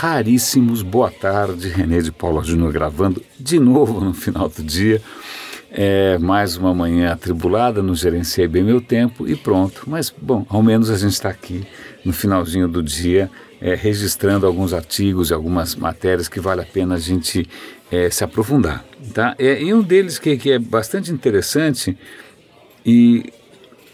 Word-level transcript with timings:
raríssimos. 0.00 0.82
Boa 0.82 1.10
tarde, 1.10 1.68
René 1.68 2.00
de 2.00 2.10
Paula 2.10 2.42
Júnior 2.42 2.72
gravando 2.72 3.22
de 3.38 3.58
novo 3.58 4.00
no 4.00 4.14
final 4.14 4.48
do 4.48 4.62
dia. 4.62 5.02
É, 5.70 6.16
mais 6.18 6.56
uma 6.56 6.74
manhã 6.74 7.12
atribulada, 7.12 7.82
não 7.82 7.94
gerenciei 7.94 8.48
bem 8.48 8.62
meu 8.62 8.80
tempo 8.80 9.28
e 9.28 9.36
pronto. 9.36 9.84
Mas, 9.86 10.08
bom, 10.10 10.46
ao 10.48 10.62
menos 10.62 10.90
a 10.90 10.96
gente 10.96 11.12
está 11.12 11.28
aqui 11.28 11.66
no 12.04 12.12
finalzinho 12.12 12.66
do 12.66 12.82
dia, 12.82 13.30
é, 13.60 13.74
registrando 13.74 14.46
alguns 14.46 14.72
artigos 14.72 15.30
e 15.30 15.34
algumas 15.34 15.76
matérias 15.76 16.28
que 16.28 16.40
vale 16.40 16.62
a 16.62 16.66
pena 16.66 16.94
a 16.94 16.98
gente 16.98 17.46
é, 17.90 18.08
se 18.10 18.24
aprofundar. 18.24 18.84
Tá? 19.12 19.34
É, 19.38 19.62
e 19.62 19.74
um 19.74 19.82
deles 19.82 20.18
que, 20.18 20.36
que 20.36 20.52
é 20.52 20.58
bastante 20.58 21.12
interessante, 21.12 21.96
e 22.84 23.32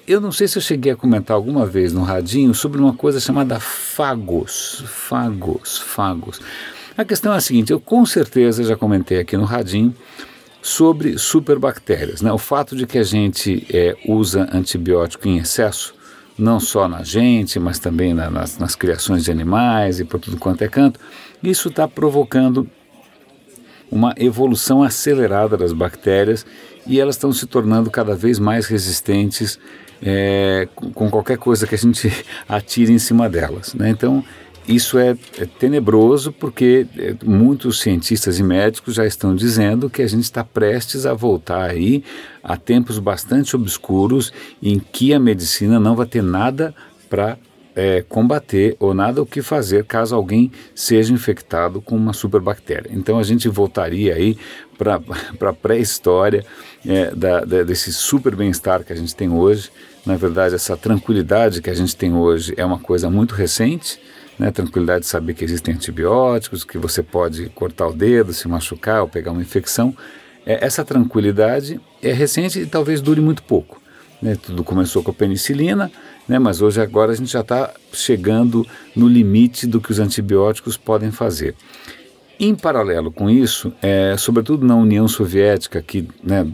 eu 0.07 0.21
não 0.21 0.31
sei 0.31 0.47
se 0.47 0.57
eu 0.57 0.63
cheguei 0.63 0.93
a 0.93 0.97
comentar 0.97 1.35
alguma 1.35 1.67
vez 1.67 1.93
no 1.93 2.03
radinho 2.03 2.55
sobre 2.55 2.81
uma 2.81 2.95
coisa 2.95 3.19
chamada 3.19 3.59
fagos. 3.59 4.85
Fagos, 4.87 5.79
fagos. 5.79 6.41
A 6.97 7.05
questão 7.05 7.33
é 7.33 7.37
a 7.37 7.41
seguinte: 7.41 7.73
eu 7.73 7.81
com 7.81 8.07
certeza 8.07 8.63
já 8.63 8.77
comentei 8.77 9.19
aqui 9.19 9.37
no 9.37 9.45
radinho 9.45 9.95
sobre 10.63 11.19
superbactérias. 11.19 12.23
Né? 12.23 12.33
O 12.33 12.39
fato 12.39 12.77
de 12.77 12.87
que 12.87 12.99
a 12.99 13.03
gente 13.03 13.67
é, 13.71 13.97
usa 14.07 14.49
antibiótico 14.53 15.29
em 15.29 15.39
excesso, 15.39 15.95
não 16.39 16.61
só 16.61 16.89
na 16.89 17.03
gente, 17.03 17.59
mas 17.59 17.79
também 17.79 18.15
na, 18.15 18.31
nas, 18.31 18.59
nas 18.59 18.75
criações 18.75 19.25
de 19.25 19.31
animais 19.31 20.01
e 20.01 20.05
por 20.05 20.21
tudo 20.21 20.37
quanto 20.37 20.63
é 20.63 20.69
canto, 20.69 21.01
isso 21.43 21.69
está 21.69 21.87
provocando 21.89 22.69
uma 23.91 24.15
evolução 24.17 24.83
acelerada 24.83 25.57
das 25.57 25.73
bactérias 25.73 26.45
e 26.87 27.01
elas 27.01 27.15
estão 27.17 27.33
se 27.33 27.47
tornando 27.47 27.91
cada 27.91 28.15
vez 28.15 28.39
mais 28.39 28.67
resistentes 28.67 29.59
é, 30.03 30.69
com 30.95 31.11
qualquer 31.11 31.39
coisa 31.39 31.67
que 31.67 31.75
a 31.75 31.79
gente 31.79 32.11
atire 32.49 32.93
em 32.93 32.99
cima 32.99 33.29
delas. 33.29 33.75
Né? 33.75 33.91
Então, 33.91 34.25
isso 34.69 34.99
é, 34.99 35.17
é 35.39 35.47
tenebroso 35.47 36.33
porque 36.33 36.87
é, 36.99 37.15
muitos 37.25 37.81
cientistas 37.81 38.39
e 38.39 38.43
médicos 38.43 38.95
já 38.95 39.07
estão 39.07 39.35
dizendo 39.35 39.89
que 39.89 40.03
a 40.03 40.09
gente 40.09 40.25
está 40.25 40.43
prestes 40.43 41.07
a 41.07 41.15
voltar 41.15 41.71
aí 41.71 42.03
a 42.43 42.57
tempos 42.57 42.99
bastante 42.99 43.55
obscuros 43.55 44.33
em 44.63 44.81
que 44.81 45.15
a 45.15 45.21
medicina 45.21 45.79
não 45.79 45.95
vai 45.95 46.07
ter 46.07 46.23
nada 46.23 46.75
para 47.09 47.39
é, 47.77 48.03
combater 48.09 48.75
ou 48.81 48.95
nada 48.95 49.21
o 49.21 49.27
que 49.27 49.43
fazer 49.43 49.85
caso 49.85 50.17
alguém 50.17 50.51
seja 50.75 51.13
infectado 51.13 51.83
com 51.83 51.95
uma 51.95 52.15
superbactéria. 52.15 52.91
Então 52.91 53.19
a 53.19 53.23
gente 53.23 53.47
voltaria 53.49 54.15
aí 54.15 54.39
para 54.79 54.99
a 55.51 55.53
pré-história 55.53 56.45
é, 56.87 57.15
da, 57.15 57.41
da, 57.45 57.63
desse 57.63 57.93
super 57.93 58.35
bem-estar 58.35 58.83
que 58.83 58.93
a 58.95 58.97
gente 58.97 59.15
tem 59.15 59.29
hoje. 59.29 59.71
Na 60.07 60.17
verdade, 60.17 60.55
essa 60.55 60.77
tranquilidade 60.77 61.61
que 61.61 61.69
a 61.69 61.75
gente 61.75 61.95
tem 61.95 62.15
hoje 62.15 62.55
é 62.57 62.65
uma 62.65 62.79
coisa 62.79 63.11
muito 63.11 63.35
recente. 63.35 64.01
Né, 64.39 64.51
tranquilidade 64.51 65.01
de 65.01 65.07
saber 65.07 65.33
que 65.33 65.43
existem 65.43 65.75
antibióticos, 65.75 66.63
que 66.63 66.77
você 66.77 67.03
pode 67.03 67.49
cortar 67.55 67.87
o 67.87 67.95
dedo, 67.95 68.35
se 68.35 68.47
machucar 68.47 69.01
ou 69.01 69.09
pegar 69.09 69.33
uma 69.33 69.41
infecção. 69.41 69.97
É, 70.45 70.63
essa 70.63 70.85
tranquilidade 70.85 71.81
é 72.03 72.13
recente 72.13 72.61
e 72.61 72.67
talvez 72.67 73.01
dure 73.01 73.23
muito 73.23 73.43
pouco. 73.43 73.81
Né? 74.21 74.37
Tudo 74.37 74.63
começou 74.63 75.03
com 75.03 75.11
a 75.11 75.15
penicilina, 75.15 75.91
né? 76.29 76.39
mas 76.39 76.63
hoje 76.63 76.81
agora 76.81 77.13
a 77.13 77.15
gente 77.15 77.33
já 77.33 77.41
está 77.41 77.73
chegando 77.93 78.67
no 78.95 79.09
limite 79.09 79.67
do 79.67 79.81
que 79.81 79.91
os 79.91 79.99
antibióticos 79.99 80.77
podem 80.77 81.11
fazer. 81.11 81.55
Em 82.39 82.55
paralelo 82.55 83.11
com 83.11 83.31
isso, 83.31 83.73
é, 83.81 84.15
sobretudo 84.19 84.67
na 84.67 84.77
União 84.77 85.09
Soviética, 85.09 85.81
que 85.81 86.07
né, 86.23 86.47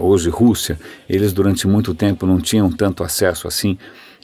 hoje 0.00 0.30
Rússia, 0.30 0.78
eles 1.08 1.32
durante 1.32 1.66
muito 1.66 1.92
tempo 1.94 2.26
não 2.26 2.40
tinham 2.40 2.70
tanto 2.70 3.02
acesso 3.02 3.48
assim 3.48 3.76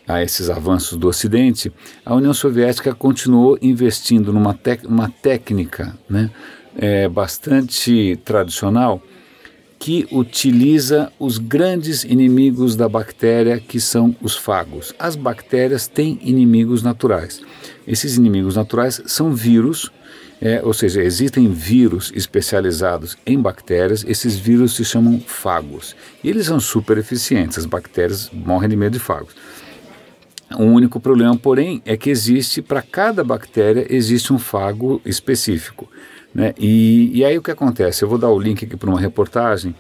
a 0.07 0.23
esses 0.23 0.49
avanços 0.49 0.97
do 0.97 1.09
Ocidente, 1.09 1.73
a 2.05 2.15
União 2.15 2.33
Soviética 2.33 2.95
continuou 2.95 3.59
investindo 3.61 4.33
numa 4.33 4.57
uma 4.85 5.09
técnica 5.09 5.97
né, 6.09 6.31
é, 6.77 7.09
bastante 7.09 8.17
tradicional 8.25 9.03
que 9.83 10.07
utiliza 10.13 11.13
os 11.19 11.39
grandes 11.39 12.05
inimigos 12.05 12.77
da 12.77 12.89
bactéria, 12.89 13.59
que 13.59 13.81
são 13.81 14.15
os 14.23 14.37
fagos. 14.37 14.95
As 14.97 15.17
bactérias 15.17 15.89
têm 15.89 16.21
inimigos 16.23 16.85
naturais. 16.85 17.43
Esses 17.85 18.17
inimigos 18.17 18.55
naturais 18.55 19.03
são 19.07 19.35
vírus, 19.35 19.91
é, 20.41 20.63
ou 20.63 20.73
seja, 20.73 21.03
existem 21.03 21.51
vírus 21.51 22.13
especializados 22.15 23.19
em 23.27 23.37
bactérias, 23.37 24.05
esses 24.07 24.39
vírus 24.39 24.77
se 24.77 24.85
chamam 24.85 25.19
fagos. 25.19 25.97
E 26.23 26.31
eles 26.31 26.47
são 26.47 26.61
super 26.61 26.97
eficientes, 26.97 27.59
as 27.59 27.67
bactérias 27.67 28.31
morrem 28.33 28.71
de 28.71 28.77
medo 28.77 28.93
de 28.93 29.01
fagos. 29.01 29.35
O 30.57 30.63
único 30.63 31.01
problema, 31.01 31.37
porém, 31.37 31.83
é 31.85 31.97
que 31.97 32.09
existe, 32.09 32.63
para 32.63 32.83
cada 32.83 33.25
bactéria, 33.25 33.85
existe 33.91 34.33
um 34.33 34.39
fago 34.39 35.03
específico. 35.05 35.91
Né? 36.35 36.55
E, 36.59 37.19
e 37.19 37.25
aí 37.25 37.37
o 37.37 37.43
que 37.43 37.51
acontece? 37.51 38.03
Eu 38.05 38.09
vou 38.09 38.19
dar 38.19 38.31
o 38.31 38.39
link 38.39 38.65
aqui 38.65 38.77
para 38.77 38.89
uma 38.89 39.01
reportagem 39.01 39.75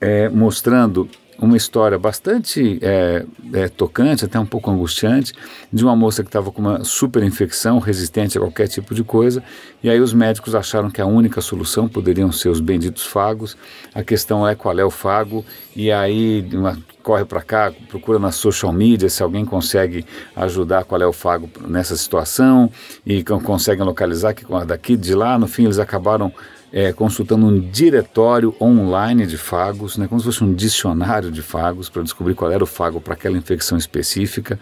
é, 0.00 0.28
mostrando 0.28 1.08
uma 1.46 1.56
história 1.56 1.98
bastante 1.98 2.78
é, 2.80 3.24
é, 3.52 3.68
tocante, 3.68 4.24
até 4.24 4.38
um 4.38 4.46
pouco 4.46 4.70
angustiante, 4.70 5.32
de 5.72 5.84
uma 5.84 5.96
moça 5.96 6.22
que 6.22 6.28
estava 6.28 6.52
com 6.52 6.60
uma 6.60 6.84
super 6.84 7.22
infecção 7.22 7.78
resistente 7.78 8.38
a 8.38 8.40
qualquer 8.40 8.68
tipo 8.68 8.94
de 8.94 9.02
coisa, 9.02 9.42
e 9.82 9.90
aí 9.90 10.00
os 10.00 10.12
médicos 10.12 10.54
acharam 10.54 10.90
que 10.90 11.00
a 11.00 11.06
única 11.06 11.40
solução 11.40 11.88
poderiam 11.88 12.30
ser 12.30 12.48
os 12.48 12.60
benditos 12.60 13.04
fagos. 13.04 13.56
A 13.92 14.02
questão 14.04 14.46
é 14.46 14.54
qual 14.54 14.78
é 14.78 14.84
o 14.84 14.90
fago, 14.90 15.44
e 15.74 15.90
aí 15.90 16.48
uma, 16.52 16.78
corre 17.02 17.24
para 17.24 17.42
cá, 17.42 17.72
procura 17.88 18.18
na 18.18 18.30
social 18.30 18.72
media 18.72 19.08
se 19.08 19.22
alguém 19.22 19.44
consegue 19.44 20.06
ajudar 20.36 20.84
qual 20.84 21.02
é 21.02 21.06
o 21.06 21.12
fago 21.12 21.50
nessa 21.66 21.96
situação, 21.96 22.70
e 23.04 23.24
conseguem 23.24 23.84
localizar 23.84 24.32
que 24.32 24.44
daqui 24.64 24.96
de 24.96 25.14
lá, 25.14 25.36
no 25.38 25.48
fim 25.48 25.64
eles 25.64 25.80
acabaram 25.80 26.32
é, 26.72 26.92
consultando 26.92 27.46
um 27.46 27.60
diretório 27.60 28.54
online 28.60 29.26
de 29.26 29.36
fagos, 29.36 29.98
né, 29.98 30.08
como 30.08 30.20
se 30.20 30.26
fosse 30.26 30.42
um 30.42 30.54
dicionário 30.54 31.30
de 31.30 31.42
fagos, 31.42 31.90
para 31.90 32.02
descobrir 32.02 32.34
qual 32.34 32.50
era 32.50 32.64
o 32.64 32.66
fago 32.66 33.00
para 33.00 33.12
aquela 33.12 33.36
infecção 33.36 33.76
específica. 33.76 34.58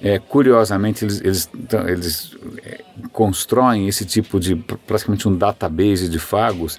É, 0.00 0.18
curiosamente, 0.18 1.04
eles, 1.04 1.20
eles, 1.20 1.50
então, 1.54 1.86
eles 1.86 2.34
é, 2.64 2.82
constroem 3.00 3.88
esse 3.88 4.04
tipo 4.04 4.38
de, 4.38 4.54
praticamente 4.54 5.28
um 5.28 5.36
database 5.36 6.08
de 6.08 6.18
fagos, 6.18 6.78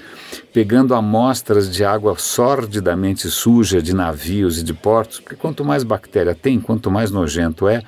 pegando 0.54 0.94
amostras 0.94 1.70
de 1.70 1.84
água 1.84 2.16
sordidamente 2.18 3.30
suja 3.30 3.82
de 3.82 3.94
navios 3.94 4.60
e 4.60 4.64
de 4.64 4.74
portos, 4.74 5.20
porque 5.20 5.36
quanto 5.36 5.66
mais 5.66 5.84
bactéria 5.84 6.36
tem, 6.36 6.60
quanto 6.60 6.90
mais 6.90 7.12
nojento 7.12 7.68
é, 7.68 7.84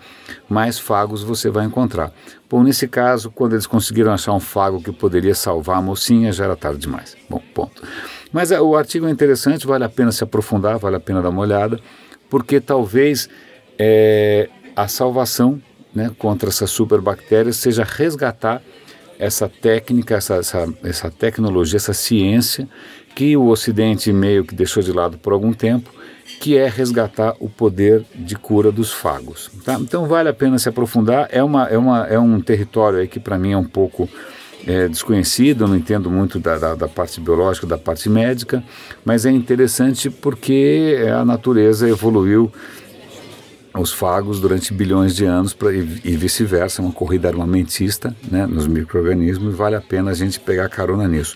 mais 0.49 0.77
fagos 0.79 1.23
você 1.23 1.49
vai 1.49 1.65
encontrar. 1.65 2.11
Bom, 2.49 2.63
nesse 2.63 2.87
caso, 2.87 3.31
quando 3.31 3.53
eles 3.53 3.65
conseguiram 3.65 4.13
achar 4.13 4.33
um 4.33 4.39
fago 4.39 4.81
que 4.81 4.91
poderia 4.91 5.33
salvar 5.33 5.77
a 5.77 5.81
mocinha, 5.81 6.31
já 6.31 6.45
era 6.45 6.55
tarde 6.55 6.79
demais. 6.79 7.15
Bom, 7.29 7.41
ponto. 7.53 7.81
Mas 8.31 8.51
é, 8.51 8.59
o 8.59 8.75
artigo 8.75 9.07
é 9.07 9.11
interessante, 9.11 9.67
vale 9.67 9.83
a 9.83 9.89
pena 9.89 10.11
se 10.11 10.23
aprofundar, 10.23 10.77
vale 10.77 10.95
a 10.95 10.99
pena 10.99 11.21
dar 11.21 11.29
uma 11.29 11.41
olhada, 11.41 11.79
porque 12.29 12.59
talvez 12.59 13.29
é, 13.77 14.49
a 14.75 14.87
salvação 14.87 15.61
né, 15.93 16.11
contra 16.17 16.49
essas 16.49 16.71
superbactérias 16.71 17.57
seja 17.57 17.83
resgatar 17.83 18.61
essa 19.19 19.47
técnica, 19.47 20.15
essa, 20.15 20.35
essa, 20.35 20.73
essa 20.83 21.11
tecnologia, 21.11 21.77
essa 21.77 21.93
ciência 21.93 22.67
que 23.15 23.37
o 23.37 23.47
Ocidente 23.47 24.11
meio 24.11 24.43
que 24.43 24.55
deixou 24.55 24.81
de 24.81 24.91
lado 24.91 25.17
por 25.17 25.33
algum 25.33 25.53
tempo 25.53 25.89
que 26.39 26.57
é 26.57 26.67
resgatar 26.67 27.35
o 27.39 27.47
poder 27.47 28.03
de 28.15 28.35
cura 28.35 28.71
dos 28.71 28.91
fagos. 28.91 29.51
Tá? 29.63 29.75
Então 29.79 30.07
vale 30.07 30.29
a 30.29 30.33
pena 30.33 30.57
se 30.57 30.67
aprofundar. 30.67 31.27
É, 31.31 31.43
uma, 31.43 31.67
é, 31.67 31.77
uma, 31.77 32.07
é 32.07 32.19
um 32.19 32.41
território 32.41 32.99
aí 32.99 33.07
que 33.07 33.19
para 33.19 33.37
mim 33.37 33.51
é 33.51 33.57
um 33.57 33.63
pouco 33.63 34.09
é, 34.65 34.87
desconhecido, 34.87 35.67
não 35.67 35.75
entendo 35.75 36.09
muito 36.09 36.39
da, 36.39 36.57
da, 36.57 36.75
da, 36.75 36.87
parte 36.87 37.19
biológica, 37.19 37.67
da 37.67 37.77
parte 37.77 38.09
médica, 38.09 38.63
mas 39.03 39.25
é 39.25 39.31
interessante 39.31 40.09
porque 40.09 40.97
a 41.13 41.25
natureza 41.25 41.87
evoluiu 41.87 42.51
os 43.75 43.91
fagos 43.91 44.39
durante 44.39 44.73
bilhões 44.73 45.15
de 45.15 45.25
anos 45.25 45.53
pra, 45.53 45.73
e, 45.73 46.01
e 46.03 46.15
vice-versa, 46.15 46.81
uma 46.81 46.91
corrida 46.91 47.27
armamentista 47.27 48.15
né, 48.29 48.45
nos 48.45 48.67
micro-organismos, 48.67 49.55
vale 49.55 49.75
a 49.75 49.81
pena 49.81 50.11
a 50.11 50.13
gente 50.13 50.39
pegar 50.39 50.69
carona 50.69 51.07
nisso. 51.07 51.35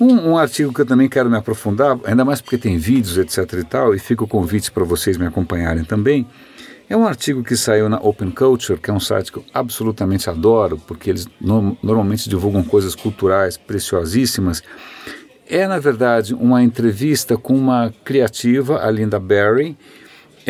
Um, 0.00 0.30
um, 0.30 0.38
artigo 0.38 0.72
que 0.72 0.80
eu 0.80 0.86
também 0.86 1.08
quero 1.08 1.28
me 1.28 1.36
aprofundar, 1.36 1.98
ainda 2.04 2.24
mais 2.24 2.40
porque 2.40 2.56
tem 2.56 2.78
vídeos, 2.78 3.18
etc 3.18 3.52
e 3.54 3.64
tal, 3.64 3.94
e 3.94 3.98
fica 3.98 4.24
o 4.24 4.28
convite 4.28 4.70
para 4.70 4.84
vocês 4.84 5.16
me 5.16 5.26
acompanharem 5.26 5.84
também, 5.84 6.26
é 6.90 6.96
um 6.96 7.06
artigo 7.06 7.44
que 7.44 7.54
saiu 7.54 7.86
na 7.86 7.98
Open 7.98 8.30
Culture, 8.30 8.80
que 8.80 8.90
é 8.90 8.94
um 8.94 9.00
site 9.00 9.30
que 9.30 9.38
eu 9.38 9.44
absolutamente 9.52 10.30
adoro, 10.30 10.78
porque 10.86 11.10
eles 11.10 11.28
no, 11.38 11.76
normalmente 11.82 12.30
divulgam 12.30 12.64
coisas 12.64 12.94
culturais 12.94 13.58
preciosíssimas. 13.58 14.62
É, 15.46 15.66
na 15.66 15.78
verdade, 15.78 16.32
uma 16.32 16.62
entrevista 16.62 17.36
com 17.36 17.54
uma 17.54 17.92
criativa, 18.04 18.82
a 18.82 18.90
Linda 18.90 19.20
Berry. 19.20 19.76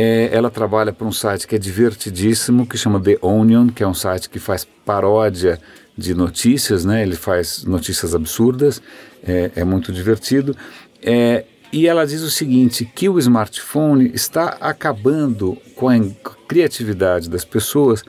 É, 0.00 0.30
ela 0.32 0.48
trabalha 0.48 0.92
para 0.92 1.04
um 1.04 1.10
site 1.10 1.44
que 1.44 1.56
é 1.56 1.58
divertidíssimo, 1.58 2.64
que 2.64 2.78
chama 2.78 3.00
The 3.00 3.18
Onion, 3.20 3.66
que 3.66 3.82
é 3.82 3.88
um 3.88 3.92
site 3.92 4.30
que 4.30 4.38
faz 4.38 4.64
paródia 4.64 5.60
de 5.96 6.14
notícias, 6.14 6.84
né? 6.84 7.02
Ele 7.02 7.16
faz 7.16 7.64
notícias 7.64 8.14
absurdas, 8.14 8.80
é, 9.26 9.50
é 9.56 9.64
muito 9.64 9.92
divertido. 9.92 10.56
É, 11.02 11.44
e 11.72 11.88
ela 11.88 12.06
diz 12.06 12.22
o 12.22 12.30
seguinte, 12.30 12.84
que 12.84 13.08
o 13.08 13.18
smartphone 13.18 14.12
está 14.14 14.56
acabando 14.60 15.58
com 15.74 15.88
a 15.88 15.98
criatividade 16.46 17.28
das 17.28 17.44
pessoas 17.44 18.04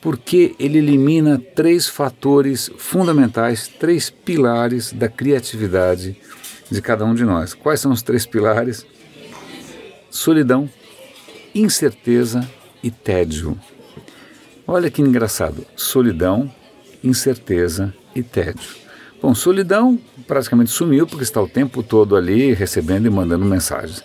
porque 0.00 0.56
ele 0.58 0.78
elimina 0.78 1.40
três 1.54 1.86
fatores 1.86 2.72
fundamentais, 2.76 3.68
três 3.68 4.10
pilares 4.10 4.92
da 4.92 5.08
criatividade 5.08 6.16
de 6.68 6.82
cada 6.82 7.04
um 7.04 7.14
de 7.14 7.24
nós. 7.24 7.54
Quais 7.54 7.78
são 7.78 7.92
os 7.92 8.02
três 8.02 8.26
pilares? 8.26 8.84
Solidão, 10.10 10.68
incerteza 11.54 12.48
e 12.82 12.90
tédio. 12.90 13.58
Olha 14.66 14.90
que 14.90 15.02
engraçado: 15.02 15.66
solidão, 15.76 16.50
incerteza 17.02 17.92
e 18.14 18.22
tédio. 18.22 18.80
Bom, 19.22 19.34
solidão 19.34 19.98
praticamente 20.26 20.70
sumiu 20.70 21.06
porque 21.06 21.24
está 21.24 21.42
o 21.42 21.48
tempo 21.48 21.82
todo 21.82 22.16
ali 22.16 22.54
recebendo 22.54 23.06
e 23.06 23.10
mandando 23.10 23.44
mensagens. 23.44 24.02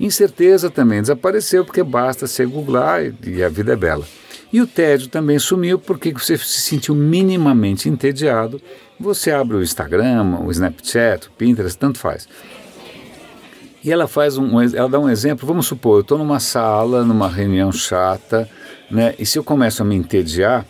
Incerteza 0.00 0.70
também 0.70 1.02
desapareceu 1.02 1.64
porque 1.64 1.82
basta 1.82 2.26
ser 2.26 2.46
googlar 2.46 3.02
e 3.26 3.42
a 3.42 3.48
vida 3.48 3.74
é 3.74 3.76
bela. 3.76 4.06
E 4.50 4.60
o 4.60 4.66
tédio 4.66 5.08
também 5.08 5.38
sumiu 5.38 5.78
porque 5.78 6.12
você 6.12 6.38
se 6.38 6.60
sentiu 6.60 6.94
minimamente 6.94 7.88
entediado. 7.88 8.60
Você 8.98 9.32
abre 9.32 9.56
o 9.56 9.62
Instagram, 9.62 10.38
o 10.44 10.50
Snapchat, 10.50 11.26
o 11.26 11.30
Pinterest, 11.32 11.76
tanto 11.76 11.98
faz. 11.98 12.28
E 13.84 13.92
ela 13.92 14.08
faz 14.08 14.38
um, 14.38 14.60
ela 14.62 14.88
dá 14.88 14.98
um 14.98 15.10
exemplo. 15.10 15.46
Vamos 15.46 15.66
supor, 15.66 15.98
eu 15.98 16.00
estou 16.00 16.16
numa 16.16 16.40
sala, 16.40 17.04
numa 17.04 17.28
reunião 17.28 17.70
chata, 17.70 18.48
né? 18.90 19.14
E 19.18 19.26
se 19.26 19.38
eu 19.38 19.44
começo 19.44 19.82
a 19.82 19.84
me 19.84 19.94
entediar, 19.94 20.64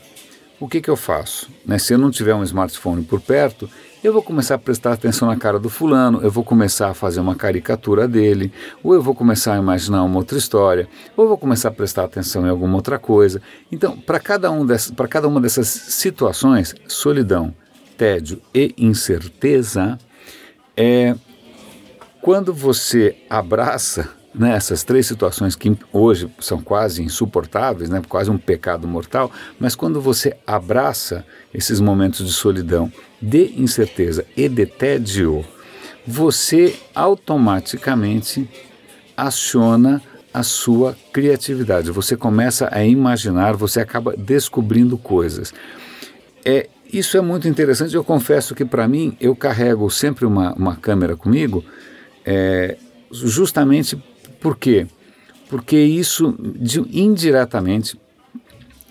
o 0.58 0.66
que, 0.66 0.80
que 0.80 0.90
eu 0.90 0.96
faço? 0.96 1.48
Né? 1.64 1.78
Se 1.78 1.94
eu 1.94 1.98
não 1.98 2.10
tiver 2.10 2.34
um 2.34 2.42
smartphone 2.42 3.04
por 3.04 3.20
perto, 3.20 3.70
eu 4.02 4.12
vou 4.12 4.20
começar 4.20 4.56
a 4.56 4.58
prestar 4.58 4.92
atenção 4.92 5.28
na 5.28 5.36
cara 5.36 5.58
do 5.58 5.70
fulano, 5.70 6.20
eu 6.22 6.30
vou 6.30 6.42
começar 6.42 6.90
a 6.90 6.94
fazer 6.94 7.20
uma 7.20 7.34
caricatura 7.34 8.08
dele, 8.08 8.52
ou 8.82 8.94
eu 8.94 9.02
vou 9.02 9.14
começar 9.14 9.54
a 9.54 9.58
imaginar 9.58 10.02
uma 10.02 10.16
outra 10.16 10.36
história, 10.36 10.88
ou 11.16 11.24
eu 11.24 11.28
vou 11.28 11.38
começar 11.38 11.68
a 11.68 11.72
prestar 11.72 12.04
atenção 12.04 12.44
em 12.44 12.50
alguma 12.50 12.74
outra 12.74 12.98
coisa. 12.98 13.40
Então, 13.70 13.96
para 13.96 14.18
cada, 14.18 14.50
um 14.50 14.66
para 14.96 15.06
cada 15.06 15.28
uma 15.28 15.40
dessas 15.40 15.68
situações, 15.68 16.74
solidão, 16.88 17.54
tédio 17.96 18.42
e 18.52 18.74
incerteza, 18.76 19.98
é 20.76 21.14
quando 22.24 22.54
você 22.54 23.16
abraça 23.28 24.08
né, 24.34 24.56
essas 24.56 24.82
três 24.82 25.06
situações 25.06 25.54
que 25.54 25.76
hoje 25.92 26.26
são 26.40 26.58
quase 26.58 27.02
insuportáveis, 27.02 27.90
né, 27.90 28.00
quase 28.08 28.30
um 28.30 28.38
pecado 28.38 28.88
mortal, 28.88 29.30
mas 29.60 29.76
quando 29.76 30.00
você 30.00 30.34
abraça 30.46 31.22
esses 31.52 31.80
momentos 31.80 32.26
de 32.26 32.32
solidão, 32.32 32.90
de 33.20 33.52
incerteza 33.60 34.24
e 34.34 34.48
de 34.48 34.64
tédio, 34.64 35.44
você 36.06 36.74
automaticamente 36.94 38.48
aciona 39.14 40.00
a 40.32 40.42
sua 40.42 40.96
criatividade. 41.12 41.90
Você 41.90 42.16
começa 42.16 42.70
a 42.72 42.82
imaginar, 42.82 43.54
você 43.54 43.80
acaba 43.80 44.16
descobrindo 44.16 44.96
coisas. 44.96 45.52
É, 46.42 46.70
isso 46.90 47.18
é 47.18 47.20
muito 47.20 47.46
interessante. 47.46 47.94
Eu 47.94 48.02
confesso 48.02 48.54
que 48.54 48.64
para 48.64 48.88
mim 48.88 49.14
eu 49.20 49.36
carrego 49.36 49.90
sempre 49.90 50.24
uma, 50.24 50.54
uma 50.54 50.74
câmera 50.74 51.18
comigo, 51.18 51.62
é, 52.24 52.76
justamente 53.10 53.96
por 54.40 54.56
quê? 54.56 54.86
Porque 55.48 55.78
isso 55.78 56.34
de, 56.38 56.80
indiretamente 56.92 57.98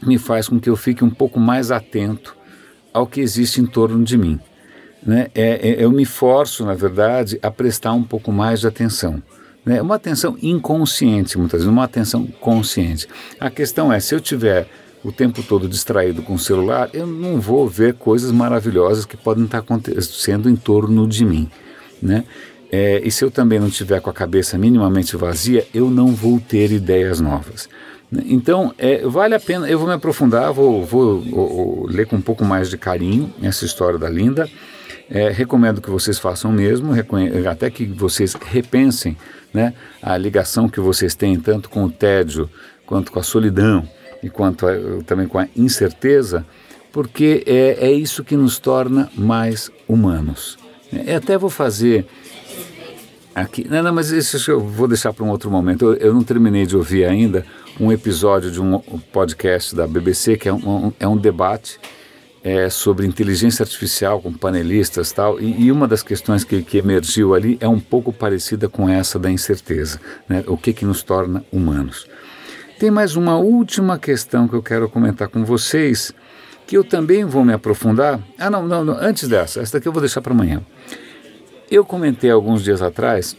me 0.02 0.18
faz 0.18 0.48
com 0.48 0.60
que 0.60 0.70
eu 0.70 0.76
fique 0.76 1.04
um 1.04 1.10
pouco 1.10 1.40
mais 1.40 1.72
atento 1.72 2.36
ao 2.94 3.08
que 3.08 3.22
existe 3.22 3.60
em 3.60 3.66
torno 3.66 4.04
de 4.04 4.18
mim. 4.18 4.40
Né? 5.06 5.28
É, 5.34 5.70
é, 5.70 5.84
eu 5.84 5.92
me 5.92 6.06
forço, 6.06 6.66
na 6.66 6.74
verdade, 6.74 7.40
a 7.42 7.52
prestar 7.52 7.94
um 7.94 8.04
pouco 8.04 8.32
mais 8.32 8.62
de 8.62 8.68
atenção. 8.68 9.22
Né? 9.66 9.82
Uma 9.82 9.96
atenção 9.96 10.38
inconsciente, 10.42 11.38
muitas 11.38 11.62
vezes, 11.62 11.72
uma 11.72 11.84
atenção 11.84 12.26
consciente. 12.40 13.08
A 13.40 13.50
questão 13.50 13.92
é, 13.92 14.00
se 14.00 14.16
eu 14.16 14.20
tiver 14.20 14.68
o 15.04 15.12
tempo 15.12 15.44
todo 15.44 15.68
distraído 15.68 16.22
com 16.22 16.36
o 16.36 16.40
celular, 16.40 16.90
eu 16.94 17.06
não 17.06 17.40
vou 17.40 17.68
ver 17.68 17.96
coisas 17.96 18.32
maravilhosas 18.32 19.06
que 19.06 19.18
podem 19.18 19.44
estar 19.44 19.58
acontecendo 19.60 20.50
em 20.50 20.56
torno 20.56 21.08
de 21.08 21.26
mim. 21.26 21.50
Né? 22.02 22.24
É, 22.76 23.00
e 23.06 23.12
se 23.12 23.24
eu 23.24 23.30
também 23.30 23.60
não 23.60 23.70
tiver 23.70 24.02
com 24.02 24.10
a 24.10 24.14
cabeça 24.14 24.58
minimamente 24.58 25.16
vazia, 25.16 25.64
eu 25.72 25.92
não 25.92 26.08
vou 26.08 26.40
ter 26.40 26.72
ideias 26.72 27.20
novas. 27.20 27.70
Então, 28.26 28.74
é, 28.80 29.08
vale 29.08 29.36
a 29.36 29.40
pena, 29.40 29.70
eu 29.70 29.78
vou 29.78 29.88
me 29.88 29.94
aprofundar, 29.94 30.52
vou, 30.52 30.84
vou, 30.84 31.22
vou, 31.22 31.86
ler 31.88 32.08
com 32.08 32.16
um 32.16 32.22
pouco 32.22 32.44
mais 32.44 32.72
de 32.72 32.78
carinho 32.80 33.32
essa 33.44 33.64
história 33.64 34.00
da 34.00 34.10
Linda. 34.10 34.50
É, 35.08 35.30
recomendo 35.30 35.82
que 35.82 35.90
vocês 35.92 36.18
façam 36.18 36.52
mesmo, 36.52 36.94
até 37.48 37.70
que 37.70 37.86
vocês 37.86 38.34
repensem 38.34 39.16
né, 39.54 39.76
a 40.02 40.18
ligação 40.18 40.68
que 40.68 40.80
vocês 40.80 41.14
têm 41.14 41.40
tanto 41.40 41.70
com 41.70 41.84
o 41.84 41.92
tédio, 41.92 42.50
quanto 42.88 43.12
com 43.12 43.20
a 43.20 43.24
solidão 43.24 43.88
e 44.24 44.32
quanto 44.32 44.66
a, 44.66 44.72
também 45.06 45.28
com 45.28 45.38
a 45.38 45.48
incerteza, 45.56 46.44
porque 46.92 47.44
é, 47.46 47.86
é 47.86 47.92
isso 47.92 48.24
que 48.24 48.36
nos 48.36 48.58
torna 48.58 49.12
mais 49.16 49.70
humanos. 49.88 50.58
É, 51.06 51.16
até 51.16 51.38
vou 51.38 51.52
fazer 51.52 52.08
Aqui, 53.36 53.68
não, 53.68 53.82
não, 53.82 53.94
mas 53.94 54.12
isso 54.12 54.52
eu 54.52 54.60
vou 54.60 54.88
deixar 54.88 55.12
para 55.12 55.24
um 55.24 55.30
outro 55.30 55.50
momento. 55.50 55.86
Eu, 55.86 55.94
eu, 55.96 56.14
não 56.14 56.24
terminei 56.24 56.66
de 56.66 56.78
ouvir 56.78 57.06
ainda 57.06 57.46
um 57.80 57.92
episódio 57.92 58.52
de 58.52 58.62
um 58.62 58.80
podcast 59.12 59.76
da 59.76 59.88
BBC 59.88 60.38
que 60.38 60.48
é 60.48 60.54
um, 60.54 60.88
um 60.88 60.94
é 61.00 61.08
um 61.08 61.18
debate 61.18 61.80
é, 62.44 62.70
sobre 62.70 63.08
inteligência 63.08 63.64
artificial 63.64 64.22
com 64.22 64.34
panelistas 64.34 65.12
tal, 65.12 65.40
e, 65.40 65.64
e 65.64 65.72
uma 65.72 65.88
das 65.88 66.04
questões 66.04 66.44
que, 66.44 66.62
que, 66.62 66.78
emergiu 66.78 67.34
ali 67.34 67.58
é 67.62 67.68
um 67.68 67.80
pouco 67.80 68.12
parecida 68.12 68.68
com 68.68 68.90
essa 68.90 69.18
da 69.18 69.32
incerteza, 69.32 70.00
né? 70.28 70.44
o 70.46 70.58
que, 70.58 70.74
que 70.74 70.86
nos 70.86 71.02
torna 71.02 71.44
humanos. 71.52 72.06
Tem 72.78 72.92
mais 72.92 73.16
uma 73.16 73.38
última 73.38 73.98
questão 73.98 74.48
que 74.48 74.56
eu 74.56 74.62
quero 74.62 74.90
comentar 74.90 75.30
com 75.30 75.46
vocês, 75.46 76.14
que 76.68 76.76
eu 76.76 76.84
também 76.84 77.24
vou 77.24 77.46
me 77.46 77.54
aprofundar. 77.54 78.20
Ah, 78.38 78.50
não, 78.50 78.68
não, 78.68 78.84
não 78.84 78.94
antes 78.96 79.28
dessa, 79.30 79.62
essa 79.62 79.78
daqui 79.78 79.88
eu 79.88 79.94
vou 79.94 80.02
deixar 80.02 80.22
para 80.22 80.34
amanhã. 80.34 80.62
Eu 81.74 81.84
comentei 81.84 82.30
alguns 82.30 82.64
dias 82.64 82.84
atrás 82.84 83.36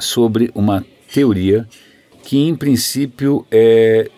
sobre 0.00 0.50
uma 0.52 0.84
teoria 1.14 1.64
que, 2.24 2.36
em 2.36 2.56
princípio, 2.56 3.46
é, 3.48 4.10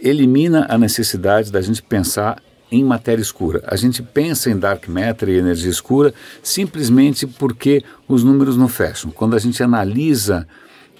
elimina 0.00 0.68
a 0.70 0.78
necessidade 0.78 1.50
da 1.50 1.60
gente 1.60 1.82
pensar 1.82 2.40
em 2.70 2.84
matéria 2.84 3.20
escura. 3.20 3.60
A 3.66 3.74
gente 3.74 4.04
pensa 4.04 4.48
em 4.52 4.56
dark 4.56 4.86
matter 4.86 5.28
e 5.30 5.36
energia 5.36 5.68
escura 5.68 6.14
simplesmente 6.44 7.26
porque 7.26 7.82
os 8.06 8.22
números 8.22 8.56
não 8.56 8.68
fecham. 8.68 9.10
Quando 9.10 9.34
a 9.34 9.40
gente 9.40 9.60
analisa 9.60 10.46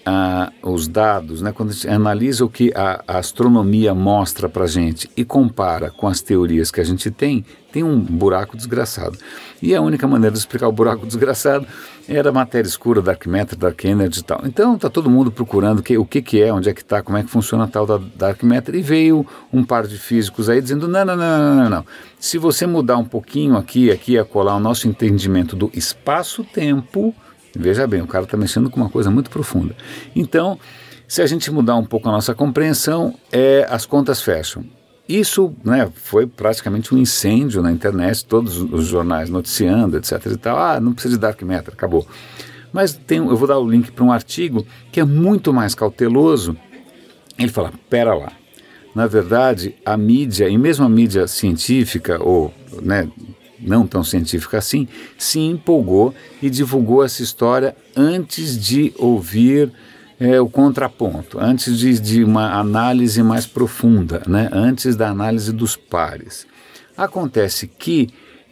ah, 0.07 0.53
os 0.63 0.87
dados, 0.87 1.41
né, 1.41 1.51
quando 1.53 1.71
a 1.71 1.73
gente 1.73 1.89
analisa 1.89 2.45
o 2.45 2.49
que 2.49 2.73
a, 2.75 3.03
a 3.09 3.19
astronomia 3.19 3.95
mostra 3.95 4.49
para 4.49 4.65
a 4.65 4.69
gente 4.69 5.11
e 5.17 5.25
compara 5.25 5.91
com 5.91 6.07
as 6.07 6.21
teorias 6.21 6.71
que 6.71 6.81
a 6.81 6.85
gente 6.85 7.11
tem, 7.11 7.45
tem 7.73 7.83
um 7.83 7.99
buraco 7.99 8.57
desgraçado. 8.57 9.17
E 9.63 9.75
a 9.75 9.81
única 9.81 10.07
maneira 10.07 10.33
de 10.33 10.39
explicar 10.39 10.69
o 10.69 10.73
buraco 10.73 11.07
desgraçado 11.07 11.67
era 12.07 12.31
matéria 12.31 12.69
escura, 12.69 13.01
dark 13.01 13.27
matter, 13.27 13.59
dark 13.59 13.83
energy 13.85 14.21
e 14.21 14.23
tal. 14.23 14.43
Então 14.45 14.77
está 14.77 14.91
todo 14.91 15.09
mundo 15.09 15.33
procurando 15.33 15.83
que, 15.83 15.97
o 15.97 16.05
que, 16.05 16.21
que 16.21 16.43
é, 16.43 16.53
onde 16.53 16.69
é 16.69 16.75
que 16.75 16.83
está, 16.83 17.03
como 17.03 17.17
é 17.17 17.23
que 17.23 17.31
funciona 17.31 17.65
a 17.65 17.67
tal 17.67 17.87
da 17.87 17.99
dark 18.15 18.43
matter. 18.43 18.75
E 18.75 18.83
veio 18.83 19.27
um 19.51 19.65
par 19.65 19.87
de 19.87 19.97
físicos 19.97 20.51
aí 20.51 20.61
dizendo, 20.61 20.87
não, 20.87 21.05
não, 21.05 21.17
não, 21.17 21.39
não, 21.39 21.55
não, 21.57 21.71
não. 21.71 21.87
Se 22.21 22.37
você 22.37 22.67
mudar 22.67 22.99
um 22.99 23.05
pouquinho 23.07 23.57
aqui, 23.57 23.91
aqui, 23.91 24.19
a 24.19 24.25
colar 24.25 24.55
o 24.57 24.61
nosso 24.61 24.87
entendimento 24.87 25.57
do 25.57 25.71
espaço-tempo 25.73 27.15
Veja 27.59 27.87
bem, 27.87 28.03
o 28.03 28.07
cara 28.07 28.25
está 28.25 28.37
mexendo 28.37 28.71
com 28.71 28.81
uma 28.81 28.91
coisa 28.91 29.11
muito 29.11 29.31
profunda. 29.31 29.75
Então, 30.15 30.59
se 31.07 31.23
a 31.23 31.27
gente 31.27 31.51
mudar 31.51 31.77
um 31.77 31.85
pouco 31.85 32.09
a 32.09 32.13
nossa 32.13 32.35
compreensão, 32.35 33.15
é, 33.31 33.67
as 33.69 33.87
contas 33.87 34.21
fecham. 34.21 34.65
Isso 35.09 35.55
né, 35.63 35.91
foi 35.95 36.27
praticamente 36.27 36.95
um 36.95 36.99
incêndio 36.99 37.63
na 37.63 37.71
internet, 37.71 38.25
todos 38.25 38.57
os 38.59 38.87
jornais 38.87 39.29
noticiando, 39.29 39.99
etc. 39.99 40.13
E 40.27 40.37
tal. 40.37 40.59
Ah, 40.59 40.81
não 40.81 40.93
precisa 40.95 41.15
de 41.15 41.21
dark 41.21 41.41
matter, 41.43 41.75
acabou. 41.75 42.07
Mas 42.73 42.95
tem, 42.95 43.19
eu 43.19 43.37
vou 43.37 43.47
dar 43.47 43.59
o 43.59 43.69
link 43.69 43.93
para 43.93 44.05
um 44.05 44.11
artigo 44.11 44.67
que 44.91 44.99
é 44.99 45.05
muito 45.05 45.53
mais 45.53 45.75
cauteloso. 45.75 46.57
Ele 47.39 47.51
fala: 47.51 47.71
pera 47.91 48.15
lá. 48.15 48.33
Na 48.95 49.07
verdade, 49.07 49.75
a 49.85 49.97
mídia, 49.97 50.49
e 50.49 50.57
mesmo 50.57 50.87
a 50.87 50.89
mídia 50.89 51.27
científica, 51.27 52.23
ou 52.23 52.55
né, 52.81 53.09
não 53.65 53.87
tão 53.87 54.05
científica 54.05 54.59
assim, 54.59 54.87
se 55.19 55.41
empolgou 55.41 56.15
e 56.43 56.51
divulgou 56.51 57.05
essa 57.05 57.23
história 57.23 57.75
antes 57.97 58.59
de 58.59 58.93
ouvir 58.99 59.73
é, 60.19 60.41
o 60.41 60.49
contraponto, 60.49 61.39
antes 61.41 61.79
de, 61.79 61.99
de, 61.99 62.25
uma 62.25 62.59
análise 62.59 63.23
mais 63.23 63.47
profunda, 63.47 64.23
né? 64.27 64.49
antes 64.53 64.97
da 64.97 65.09
análise 65.09 65.53
dos 65.53 65.77
pares. 65.77 66.47
Acontece 66.97 67.67
que 67.67 68.09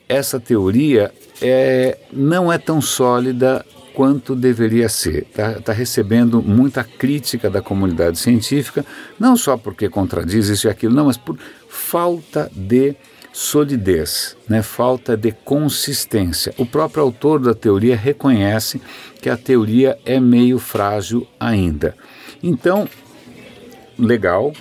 essa 0.08 0.40
teoria 0.40 1.12
é, 1.40 1.98
não 2.12 2.52
é 2.52 2.58
tão 2.58 2.80
sólida 2.80 3.64
quanto 3.94 4.34
deveria 4.34 4.88
ser. 4.88 5.26
Está 5.30 5.54
tá 5.60 5.72
recebendo 5.72 6.42
muita 6.42 6.82
crítica 6.82 7.48
da 7.48 7.62
comunidade 7.62 8.18
científica, 8.18 8.84
não 9.18 9.36
só 9.36 9.56
porque 9.56 9.88
contradiz 9.88 10.48
isso 10.48 10.66
e 10.66 10.70
aquilo, 10.70 10.94
não, 10.94 11.06
mas 11.06 11.16
por 11.16 11.38
falta 11.68 12.50
de 12.54 12.94
solidez, 13.32 14.36
né, 14.48 14.62
falta 14.62 15.16
de 15.16 15.32
consistência. 15.32 16.52
O 16.58 16.66
próprio 16.66 17.02
autor 17.02 17.40
da 17.40 17.54
teoria 17.54 17.96
reconhece 17.96 18.80
que 19.20 19.30
a 19.30 19.36
teoria 19.36 19.98
é 20.04 20.20
meio 20.20 20.58
frágil 20.58 21.26
ainda. 21.40 21.96
Então, 22.42 22.88
legal, 23.98 24.52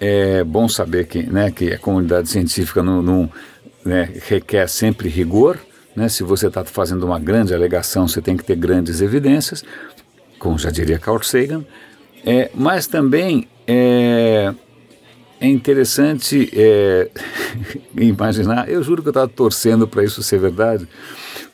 É 0.00 0.44
bom 0.44 0.68
saber 0.68 1.06
que, 1.06 1.24
né, 1.24 1.50
que 1.50 1.72
a 1.72 1.78
comunidade 1.78 2.28
científica 2.28 2.82
não, 2.82 3.02
não 3.02 3.30
né, 3.84 4.08
requer 4.28 4.68
sempre 4.68 5.08
rigor. 5.08 5.58
Né? 5.96 6.08
Se 6.08 6.22
você 6.22 6.46
está 6.46 6.64
fazendo 6.64 7.04
uma 7.04 7.18
grande 7.18 7.52
alegação, 7.52 8.06
você 8.06 8.22
tem 8.22 8.36
que 8.36 8.44
ter 8.44 8.54
grandes 8.54 9.00
evidências, 9.00 9.64
como 10.38 10.56
já 10.56 10.70
diria 10.70 10.98
Carl 11.00 11.20
Sagan. 11.22 11.64
É, 12.24 12.48
mas 12.54 12.86
também 12.86 13.48
é, 13.66 14.54
é 15.40 15.46
interessante 15.46 16.50
é, 16.52 17.10
imaginar, 17.96 18.68
eu 18.68 18.82
juro 18.82 19.02
que 19.02 19.08
eu 19.08 19.10
estava 19.10 19.28
torcendo 19.28 19.86
para 19.86 20.04
isso 20.04 20.22
ser 20.22 20.38
verdade, 20.38 20.88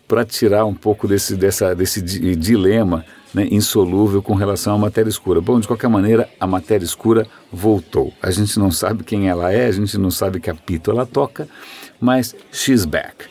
para 0.07 0.25
tirar 0.25 0.65
um 0.65 0.75
pouco 0.75 1.09
desse, 1.09 1.37
dessa, 1.37 1.75
desse 1.75 2.03
dilema 2.03 3.05
né, 3.33 3.49
insolúvel 3.51 4.23
com 4.23 4.35
relação 4.35 4.75
à 4.75 4.79
matéria 4.79 5.09
escura. 5.09 5.41
Bom, 5.41 5.59
de 5.59 5.67
qualquer 5.67 5.89
maneira, 5.89 6.29
a 6.39 6.47
matéria 6.47 6.85
escura 6.85 7.27
voltou. 7.53 8.13
A 8.23 8.31
gente 8.31 8.59
não 8.59 8.71
sabe 8.71 9.03
quem 9.03 9.29
ela 9.29 9.53
é, 9.53 9.67
a 9.67 9.73
gente 9.73 9.99
não 9.99 10.11
sabe 10.11 10.41
que 10.41 10.49
apito 10.49 10.91
ela 10.91 11.05
toca, 11.05 11.49
mas 12.01 12.35
she's 12.53 12.85
back. 12.85 13.27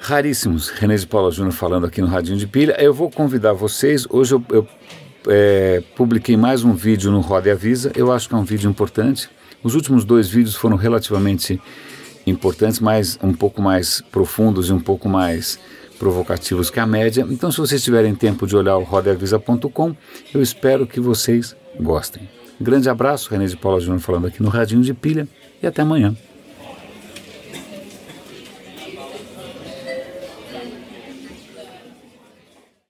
Raríssimos, 0.00 0.68
René 0.68 0.96
de 0.96 1.06
Paula 1.06 1.30
Júnior 1.30 1.52
falando 1.52 1.86
aqui 1.86 2.00
no 2.00 2.06
Radinho 2.06 2.38
de 2.38 2.46
Pilha. 2.46 2.76
Eu 2.80 2.94
vou 2.94 3.10
convidar 3.10 3.52
vocês, 3.52 4.06
hoje 4.10 4.34
eu, 4.34 4.44
eu 4.50 4.68
é, 5.26 5.82
publiquei 5.96 6.36
mais 6.36 6.64
um 6.64 6.72
vídeo 6.72 7.10
no 7.10 7.20
Roda 7.20 7.48
e 7.48 7.52
Avisa, 7.52 7.92
eu 7.94 8.12
acho 8.12 8.28
que 8.28 8.34
é 8.34 8.38
um 8.38 8.44
vídeo 8.44 8.70
importante. 8.70 9.28
Os 9.62 9.74
últimos 9.74 10.04
dois 10.04 10.28
vídeos 10.28 10.54
foram 10.54 10.76
relativamente 10.76 11.60
importantes, 12.26 12.80
mas 12.80 13.18
um 13.22 13.32
pouco 13.32 13.60
mais 13.60 14.02
profundos 14.12 14.68
e 14.68 14.72
um 14.72 14.80
pouco 14.80 15.08
mais 15.08 15.58
provocativos 15.98 16.70
que 16.70 16.78
a 16.78 16.86
média. 16.86 17.26
Então, 17.28 17.50
se 17.50 17.58
vocês 17.58 17.82
tiverem 17.82 18.14
tempo 18.14 18.46
de 18.46 18.56
olhar 18.56 18.76
o 18.76 18.84
rodeavisa.com, 18.84 19.96
eu 20.32 20.42
espero 20.42 20.86
que 20.86 21.00
vocês 21.00 21.56
gostem. 21.80 22.28
Grande 22.60 22.88
abraço, 22.88 23.30
René 23.30 23.46
de 23.46 23.56
Paula 23.56 23.80
Júnior 23.80 24.00
falando 24.00 24.26
aqui 24.26 24.42
no 24.42 24.48
Radinho 24.48 24.82
de 24.82 24.94
Pilha 24.94 25.28
e 25.62 25.66
até 25.66 25.82
amanhã. 25.82 26.16